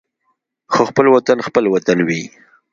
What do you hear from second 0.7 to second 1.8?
خو خپل وطن خپل